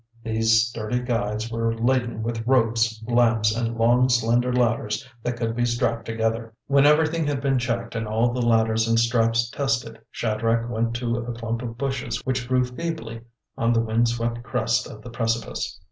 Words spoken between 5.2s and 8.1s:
that could be strapped together. When everything had been checked and